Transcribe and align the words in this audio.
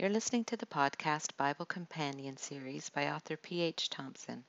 You're 0.00 0.08
listening 0.08 0.44
to 0.44 0.56
the 0.56 0.64
podcast 0.64 1.36
Bible 1.36 1.66
Companion 1.66 2.38
series 2.38 2.88
by 2.88 3.10
author 3.10 3.36
P.H. 3.36 3.90
Thompson. 3.90 4.42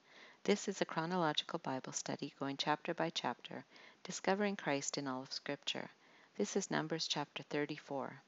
This 0.46 0.70
is 0.70 0.80
a 0.80 0.86
chronological 0.86 1.60
Bible 1.60 1.92
study 1.92 2.34
going 2.40 2.56
chapter 2.56 2.94
by 2.94 3.10
chapter, 3.10 3.66
discovering 4.02 4.56
Christ 4.56 4.98
in 4.98 5.10
all 5.10 5.24
of 5.24 5.34
Scripture. 5.34 5.90
This 6.38 6.56
is 6.56 6.72
Numbers 6.72 7.06
chapter 7.06 7.44
34, 7.44 8.22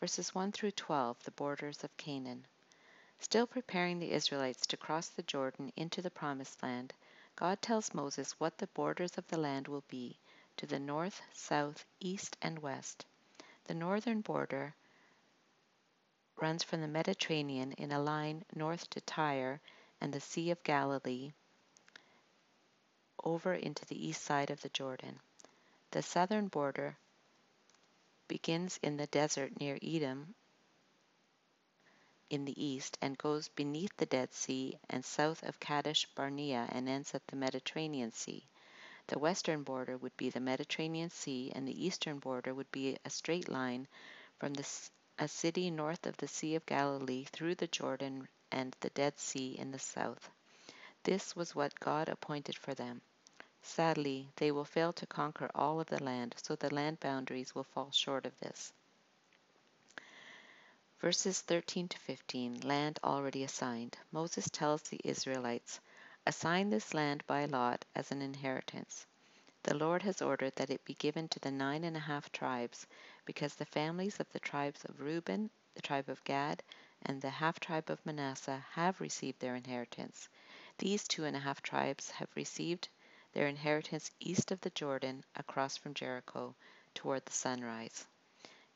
verses 0.00 0.34
1 0.34 0.52
through 0.52 0.70
12, 0.70 1.22
the 1.24 1.32
borders 1.32 1.84
of 1.84 1.94
Canaan. 1.98 2.46
Still 3.18 3.46
preparing 3.46 3.98
the 3.98 4.12
Israelites 4.12 4.66
to 4.68 4.78
cross 4.78 5.08
the 5.08 5.22
Jordan 5.24 5.70
into 5.76 6.00
the 6.00 6.10
Promised 6.10 6.62
Land, 6.62 6.94
God 7.36 7.60
tells 7.60 7.92
Moses 7.92 8.40
what 8.40 8.56
the 8.56 8.68
borders 8.68 9.18
of 9.18 9.28
the 9.28 9.38
land 9.38 9.68
will 9.68 9.84
be 9.88 10.18
to 10.56 10.64
the 10.64 10.80
north, 10.80 11.20
south, 11.34 11.84
east, 12.00 12.38
and 12.40 12.58
west. 12.60 13.04
The 13.66 13.74
northern 13.74 14.22
border 14.22 14.74
runs 16.40 16.62
from 16.62 16.80
the 16.80 16.88
Mediterranean 16.88 17.72
in 17.72 17.92
a 17.92 17.98
line 17.98 18.44
north 18.54 18.88
to 18.90 19.00
Tyre 19.00 19.60
and 20.00 20.12
the 20.12 20.20
Sea 20.20 20.50
of 20.50 20.62
Galilee 20.62 21.32
over 23.22 23.54
into 23.54 23.86
the 23.86 24.06
east 24.06 24.22
side 24.22 24.50
of 24.50 24.60
the 24.60 24.68
Jordan. 24.68 25.20
The 25.92 26.02
southern 26.02 26.48
border 26.48 26.96
begins 28.28 28.78
in 28.82 28.96
the 28.96 29.06
desert 29.06 29.60
near 29.60 29.78
Edom 29.82 30.34
in 32.30 32.44
the 32.44 32.64
east 32.64 32.98
and 33.00 33.16
goes 33.16 33.48
beneath 33.48 33.96
the 33.96 34.06
Dead 34.06 34.32
Sea 34.32 34.78
and 34.90 35.04
south 35.04 35.42
of 35.44 35.60
Kadesh 35.60 36.06
Barnea 36.14 36.68
and 36.72 36.88
ends 36.88 37.14
at 37.14 37.26
the 37.28 37.36
Mediterranean 37.36 38.10
Sea. 38.12 38.44
The 39.06 39.18
western 39.18 39.62
border 39.62 39.96
would 39.96 40.16
be 40.16 40.30
the 40.30 40.40
Mediterranean 40.40 41.10
Sea 41.10 41.52
and 41.54 41.68
the 41.68 41.84
eastern 41.84 42.18
border 42.18 42.54
would 42.54 42.72
be 42.72 42.96
a 43.04 43.10
straight 43.10 43.48
line 43.48 43.86
from 44.38 44.54
the 44.54 44.64
a 45.18 45.28
city 45.28 45.70
north 45.70 46.06
of 46.06 46.16
the 46.16 46.26
Sea 46.26 46.56
of 46.56 46.66
Galilee 46.66 47.24
through 47.24 47.54
the 47.54 47.68
Jordan 47.68 48.26
and 48.50 48.76
the 48.80 48.90
Dead 48.90 49.18
Sea 49.18 49.56
in 49.58 49.70
the 49.70 49.78
south. 49.78 50.28
This 51.04 51.36
was 51.36 51.54
what 51.54 51.78
God 51.78 52.08
appointed 52.08 52.56
for 52.56 52.74
them. 52.74 53.00
Sadly, 53.62 54.28
they 54.36 54.50
will 54.50 54.64
fail 54.64 54.92
to 54.94 55.06
conquer 55.06 55.50
all 55.54 55.80
of 55.80 55.86
the 55.86 56.02
land, 56.02 56.34
so 56.42 56.56
the 56.56 56.74
land 56.74 57.00
boundaries 57.00 57.54
will 57.54 57.64
fall 57.64 57.90
short 57.92 58.26
of 58.26 58.38
this. 58.40 58.72
Verses 60.98 61.40
13 61.42 61.88
to 61.88 61.98
15 61.98 62.60
Land 62.60 62.98
already 63.04 63.44
assigned. 63.44 63.96
Moses 64.10 64.50
tells 64.50 64.82
the 64.82 65.00
Israelites, 65.04 65.80
Assign 66.26 66.70
this 66.70 66.92
land 66.94 67.22
by 67.26 67.44
lot 67.44 67.84
as 67.94 68.10
an 68.10 68.20
inheritance. 68.20 69.06
The 69.66 69.74
Lord 69.74 70.02
has 70.02 70.20
ordered 70.20 70.56
that 70.56 70.68
it 70.68 70.84
be 70.84 70.92
given 70.92 71.26
to 71.28 71.40
the 71.40 71.50
nine 71.50 71.84
and 71.84 71.96
a 71.96 72.00
half 72.00 72.30
tribes, 72.30 72.86
because 73.24 73.54
the 73.54 73.64
families 73.64 74.20
of 74.20 74.30
the 74.30 74.38
tribes 74.38 74.84
of 74.84 75.00
Reuben, 75.00 75.48
the 75.74 75.80
tribe 75.80 76.10
of 76.10 76.22
Gad, 76.24 76.62
and 77.00 77.22
the 77.22 77.30
half 77.30 77.58
tribe 77.60 77.88
of 77.88 78.04
Manasseh 78.04 78.62
have 78.72 79.00
received 79.00 79.40
their 79.40 79.56
inheritance. 79.56 80.28
These 80.76 81.08
two 81.08 81.24
and 81.24 81.34
a 81.34 81.40
half 81.40 81.62
tribes 81.62 82.10
have 82.10 82.28
received 82.36 82.90
their 83.32 83.48
inheritance 83.48 84.10
east 84.20 84.50
of 84.50 84.60
the 84.60 84.68
Jordan, 84.68 85.24
across 85.34 85.78
from 85.78 85.94
Jericho, 85.94 86.54
toward 86.92 87.24
the 87.24 87.32
sunrise. 87.32 88.06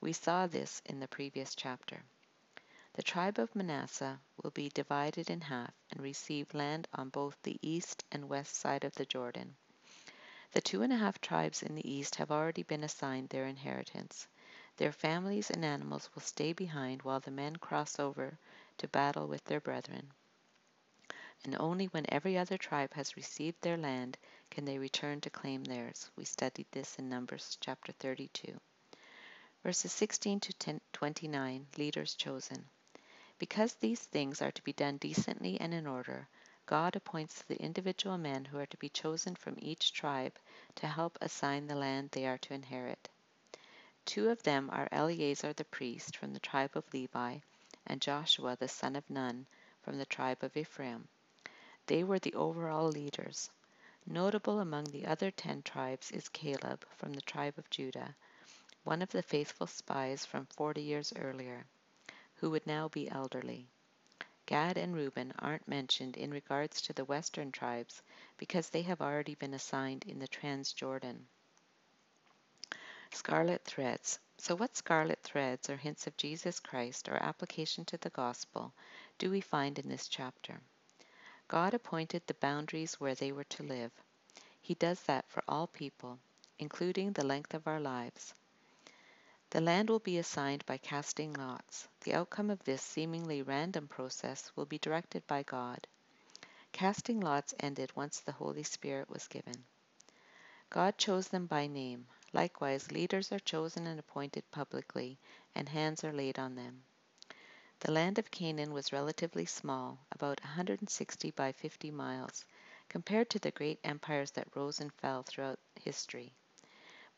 We 0.01 0.15
saw 0.15 0.47
this 0.47 0.81
in 0.87 1.01
the 1.01 1.09
previous 1.09 1.55
chapter. 1.55 2.03
The 2.95 3.03
tribe 3.03 3.39
of 3.39 3.55
Manasseh 3.55 4.19
will 4.43 4.53
be 4.53 4.71
divided 4.71 5.29
in 5.29 5.43
half 5.43 5.75
and 5.91 6.01
receive 6.01 6.55
land 6.55 6.89
on 6.95 7.11
both 7.11 7.37
the 7.43 7.59
east 7.61 8.05
and 8.11 8.31
west 8.31 8.55
side 8.57 8.85
of 8.85 8.95
the 8.95 9.05
Jordan. 9.05 9.55
The 10.53 10.63
two 10.63 10.83
and 10.83 10.93
a 10.93 10.97
half 10.97 11.21
tribes 11.21 11.63
in 11.63 11.75
the 11.75 11.91
east 11.91 12.15
have 12.15 12.31
already 12.31 12.63
been 12.63 12.83
assigned 12.83 13.29
their 13.29 13.47
inheritance. 13.47 14.27
Their 14.79 14.93
families 14.93 15.51
and 15.51 15.65
animals 15.65 16.09
will 16.15 16.23
stay 16.23 16.53
behind 16.53 17.03
while 17.03 17.21
the 17.21 17.31
men 17.31 17.57
cross 17.57 17.99
over 17.99 18.39
to 18.79 18.89
battle 18.89 19.27
with 19.27 19.45
their 19.45 19.61
brethren. 19.61 20.11
And 21.45 21.55
only 21.61 21.87
when 21.87 22.07
every 22.09 22.39
other 22.39 22.57
tribe 22.57 22.95
has 22.95 23.17
received 23.17 23.61
their 23.61 23.77
land 23.77 24.17
can 24.51 24.65
they 24.65 24.79
return 24.79 25.21
to 25.21 25.31
claim 25.31 25.65
theirs. 25.65 26.11
We 26.17 26.25
studied 26.25 26.67
this 26.71 26.99
in 26.99 27.09
Numbers 27.09 27.59
chapter 27.61 27.93
32. 27.93 28.59
Verses 29.63 29.93
16 29.93 30.41
to 30.41 30.81
29 30.93 31.67
Leaders 31.77 32.15
chosen. 32.15 32.69
Because 33.39 33.75
these 33.75 34.01
things 34.01 34.41
are 34.41 34.53
to 34.53 34.63
be 34.63 34.73
done 34.73 34.97
decently 34.97 35.61
and 35.61 35.75
in 35.75 35.87
order, 35.87 36.29
God 36.69 36.97
appoints 36.97 37.41
the 37.41 37.57
individual 37.63 38.19
men 38.19 38.45
who 38.45 38.59
are 38.59 38.67
to 38.67 38.77
be 38.77 38.91
chosen 38.91 39.35
from 39.35 39.57
each 39.59 39.95
tribe 39.95 40.39
to 40.75 40.87
help 40.87 41.17
assign 41.23 41.67
the 41.67 41.75
land 41.75 42.11
they 42.11 42.27
are 42.27 42.37
to 42.37 42.53
inherit. 42.53 43.09
Two 44.05 44.29
of 44.29 44.43
them 44.43 44.69
are 44.71 44.87
Eleazar 44.93 45.55
the 45.55 45.65
priest 45.65 46.15
from 46.15 46.35
the 46.35 46.41
tribe 46.41 46.73
of 46.75 46.85
Levi 46.93 47.39
and 47.87 48.03
Joshua 48.03 48.55
the 48.55 48.69
son 48.69 48.97
of 48.97 49.09
Nun 49.09 49.47
from 49.81 49.97
the 49.97 50.05
tribe 50.05 50.45
of 50.45 50.59
Ephraim. 50.59 51.09
They 51.87 52.05
were 52.05 52.19
the 52.19 52.35
overall 52.35 52.89
leaders. 52.89 53.49
Notable 54.05 54.61
among 54.61 54.85
the 54.85 55.07
other 55.07 55.31
ten 55.31 55.63
tribes 55.63 56.11
is 56.11 56.29
Caleb 56.29 56.85
from 56.99 57.15
the 57.15 57.23
tribe 57.23 57.57
of 57.57 57.71
Judah, 57.71 58.15
one 58.85 59.01
of 59.01 59.09
the 59.09 59.23
faithful 59.23 59.69
spies 59.69 60.27
from 60.27 60.45
forty 60.45 60.83
years 60.83 61.15
earlier, 61.17 61.65
who 62.35 62.51
would 62.51 62.67
now 62.67 62.89
be 62.89 63.11
elderly. 63.11 63.69
Gad 64.49 64.79
and 64.79 64.97
Reuben 64.97 65.35
aren't 65.41 65.69
mentioned 65.69 66.17
in 66.17 66.31
regards 66.31 66.81
to 66.81 66.95
the 66.95 67.05
western 67.05 67.53
tribes 67.53 68.01
because 68.39 68.71
they 68.71 68.81
have 68.81 69.03
already 69.03 69.35
been 69.35 69.53
assigned 69.53 70.05
in 70.05 70.19
the 70.21 70.27
Transjordan. 70.27 71.27
Scarlet 73.13 73.63
threads. 73.67 74.19
So, 74.39 74.57
what 74.57 74.75
scarlet 74.75 75.23
threads 75.23 75.69
or 75.69 75.77
hints 75.77 76.07
of 76.07 76.17
Jesus 76.17 76.61
Christ 76.61 77.11
or 77.11 77.23
application 77.23 77.85
to 77.85 77.99
the 77.99 78.09
gospel 78.09 78.73
do 79.19 79.31
we 79.31 79.43
find 79.43 79.79
in 79.79 79.91
this 79.91 80.09
chapter? 80.09 80.63
God 81.47 81.75
appointed 81.75 82.27
the 82.27 82.33
boundaries 82.33 82.99
where 82.99 83.15
they 83.15 83.33
were 83.33 83.45
to 83.45 83.63
live. 83.63 83.93
He 84.63 84.73
does 84.73 85.03
that 85.03 85.29
for 85.29 85.45
all 85.47 85.67
people, 85.67 86.21
including 86.59 87.13
the 87.13 87.27
length 87.27 87.53
of 87.53 87.67
our 87.67 87.81
lives. 87.81 88.33
The 89.51 89.63
land 89.63 89.89
will 89.89 89.99
be 89.99 90.19
assigned 90.19 90.67
by 90.67 90.77
casting 90.77 91.33
lots. 91.33 91.89
The 92.03 92.13
outcome 92.13 92.51
of 92.51 92.63
this 92.65 92.83
seemingly 92.83 93.41
random 93.41 93.89
process 93.89 94.53
will 94.55 94.67
be 94.67 94.79
directed 94.79 95.27
by 95.27 95.43
God. 95.43 95.87
Casting 96.73 97.21
lots 97.21 97.55
ended 97.59 97.97
once 97.97 98.21
the 98.21 98.33
Holy 98.33 98.63
Spirit 98.63 99.09
was 99.09 99.27
given. 99.27 99.65
God 100.69 100.99
chose 100.99 101.29
them 101.29 101.47
by 101.47 101.67
name. 101.67 102.07
Likewise, 102.35 102.93
leaders 102.93 103.33
are 103.33 103.39
chosen 103.39 103.87
and 103.87 103.99
appointed 103.99 104.45
publicly, 104.51 105.19
and 105.55 105.67
hands 105.67 106.05
are 106.05 106.13
laid 106.13 106.39
on 106.39 106.55
them. 106.55 106.85
The 107.81 107.93
land 107.93 108.19
of 108.19 108.31
Canaan 108.31 108.75
was 108.75 108.93
relatively 108.93 109.47
small, 109.47 109.99
about 110.13 110.43
160 110.43 111.31
by 111.31 111.53
50 111.53 111.91
miles, 111.91 112.45
compared 112.91 113.31
to 113.31 113.39
the 113.39 113.51
great 113.51 113.81
empires 113.83 114.33
that 114.33 114.55
rose 114.55 114.79
and 114.79 114.93
fell 114.93 115.23
throughout 115.23 115.59
history. 115.75 116.35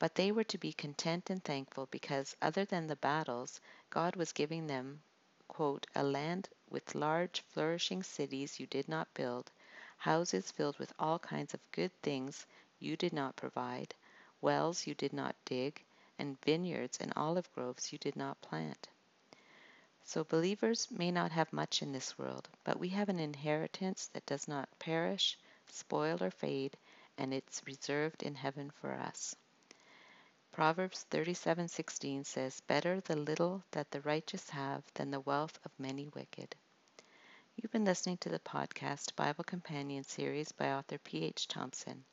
But 0.00 0.14
they 0.14 0.32
were 0.32 0.44
to 0.44 0.56
be 0.56 0.72
content 0.72 1.28
and 1.28 1.44
thankful 1.44 1.86
because, 1.90 2.34
other 2.40 2.64
than 2.64 2.86
the 2.86 2.96
battles, 2.96 3.60
God 3.90 4.16
was 4.16 4.32
giving 4.32 4.66
them, 4.66 5.02
a 5.94 6.02
land 6.02 6.48
with 6.70 6.94
large, 6.94 7.42
flourishing 7.42 8.02
cities 8.02 8.58
you 8.58 8.66
did 8.66 8.88
not 8.88 9.12
build, 9.12 9.52
houses 9.98 10.50
filled 10.50 10.78
with 10.78 10.94
all 10.98 11.18
kinds 11.18 11.52
of 11.52 11.60
good 11.70 11.92
things 12.00 12.46
you 12.78 12.96
did 12.96 13.12
not 13.12 13.36
provide, 13.36 13.94
wells 14.40 14.86
you 14.86 14.94
did 14.94 15.12
not 15.12 15.36
dig, 15.44 15.84
and 16.18 16.40
vineyards 16.40 16.96
and 16.98 17.12
olive 17.14 17.52
groves 17.52 17.92
you 17.92 17.98
did 17.98 18.16
not 18.16 18.40
plant. 18.40 18.88
So 20.02 20.24
believers 20.24 20.90
may 20.90 21.10
not 21.10 21.30
have 21.32 21.52
much 21.52 21.82
in 21.82 21.92
this 21.92 22.16
world, 22.16 22.48
but 22.64 22.78
we 22.78 22.88
have 22.88 23.10
an 23.10 23.20
inheritance 23.20 24.06
that 24.14 24.24
does 24.24 24.48
not 24.48 24.78
perish, 24.78 25.38
spoil, 25.66 26.22
or 26.22 26.30
fade, 26.30 26.78
and 27.18 27.34
it's 27.34 27.66
reserved 27.66 28.22
in 28.22 28.34
heaven 28.34 28.70
for 28.80 28.94
us. 28.94 29.36
Proverbs 30.52 31.06
37:16 31.10 32.24
says, 32.24 32.60
"Better 32.62 33.00
the 33.00 33.14
little 33.14 33.62
that 33.70 33.90
the 33.92 34.00
righteous 34.00 34.50
have 34.50 34.82
than 34.94 35.12
the 35.12 35.20
wealth 35.20 35.58
of 35.64 35.70
many 35.78 36.08
wicked." 36.08 36.56
You've 37.54 37.70
been 37.70 37.84
listening 37.84 38.16
to 38.18 38.28
the 38.28 38.40
podcast 38.40 39.14
Bible 39.14 39.44
Companion 39.44 40.02
series 40.02 40.50
by 40.50 40.72
author 40.72 40.98
P.H. 40.98 41.46
Thompson. 41.46 42.04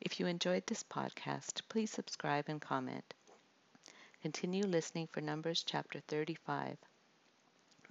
If 0.00 0.20
you 0.20 0.26
enjoyed 0.26 0.66
this 0.66 0.84
podcast, 0.84 1.62
please 1.68 1.90
subscribe 1.90 2.48
and 2.48 2.60
comment. 2.62 3.12
Continue 4.22 4.64
listening 4.64 5.08
for 5.08 5.20
Numbers 5.20 5.64
chapter 5.64 6.00
35. 6.00 6.78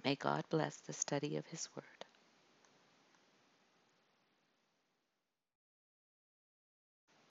May 0.02 0.16
God 0.16 0.44
bless 0.48 0.76
the 0.76 0.92
study 0.94 1.36
of 1.36 1.46
His 1.46 1.68
Word. 1.76 1.99